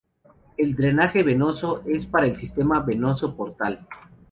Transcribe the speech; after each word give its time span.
El 0.57 0.73
drenaje 0.75 1.21
venoso 1.21 1.83
es 1.85 2.07
para 2.07 2.25
el 2.25 2.35
sistema 2.35 2.79
venoso 2.79 3.35
portal. 3.37 3.87